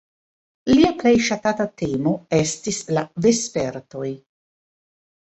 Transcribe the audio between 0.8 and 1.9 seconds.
plej ŝatata